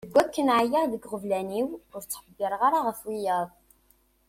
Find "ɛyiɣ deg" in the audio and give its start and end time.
0.59-1.01